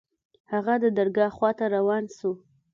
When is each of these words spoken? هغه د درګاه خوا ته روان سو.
هغه 0.51 0.73
د 0.83 0.85
درګاه 0.97 1.31
خوا 1.35 1.51
ته 1.57 1.65
روان 1.75 2.03
سو. 2.17 2.31